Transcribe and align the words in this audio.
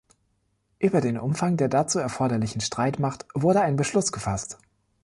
Über 0.79 0.99
den 0.99 1.19
Umfang 1.19 1.57
der 1.57 1.67
dazu 1.69 1.99
erforderlichen 1.99 2.59
Streitmacht 2.59 3.25
wurde 3.35 3.61
ein 3.61 3.75
Beschluss 3.75 4.11
gefasst. 4.11 4.57